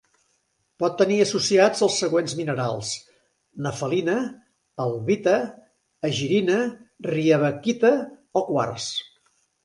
[0.83, 2.93] Pot tenir associats els següents minerals:
[3.67, 4.15] nefelina,
[4.85, 5.33] albita,
[6.09, 6.57] egirina,
[7.09, 7.93] riebeckita
[8.41, 8.89] o quars.